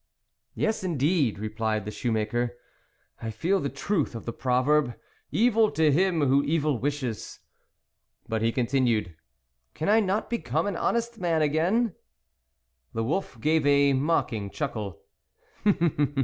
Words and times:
"Yes, 0.55 0.83
indeed," 0.83 1.37
replied 1.37 1.85
the 1.85 1.91
shoemaker," 1.91 2.57
I 3.21 3.29
feel 3.29 3.59
the 3.59 3.69
truth 3.69 4.15
of 4.15 4.25
the 4.25 4.33
proverb,' 4.33 4.95
Evil 5.45 5.69
to 5.69 5.91
him 5.91 6.21
who 6.21 6.43
evil 6.43 6.79
wishes 6.79 7.39
'"But, 8.27 8.41
he 8.41 8.51
con 8.51 8.65
tinued, 8.65 9.13
"can 9.75 9.89
I 9.89 9.99
not 9.99 10.27
become 10.27 10.65
an 10.65 10.75
honest 10.75 11.19
man 11.19 11.43
again?" 11.43 11.93
The 12.95 13.03
wolf 13.03 13.39
gave 13.39 13.63
a 13.67 13.93
mocking 13.93 14.49
chuckle. 14.49 15.03